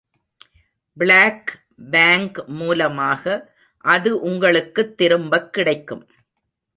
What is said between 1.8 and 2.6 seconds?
bank